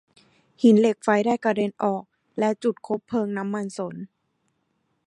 [0.61, 2.03] หินเหล็กไฟได้กระเด็นออก
[2.39, 3.95] และจุดคบเพลิงน้ำมันสน